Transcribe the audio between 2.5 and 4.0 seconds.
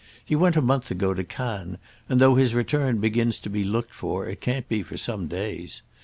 return begins to be looked